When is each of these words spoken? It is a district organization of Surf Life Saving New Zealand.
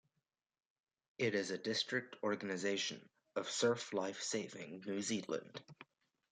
It 1.19 1.35
is 1.35 1.51
a 1.51 1.59
district 1.59 2.15
organization 2.23 3.07
of 3.35 3.51
Surf 3.51 3.93
Life 3.93 4.23
Saving 4.23 4.83
New 4.87 5.03
Zealand. 5.03 5.61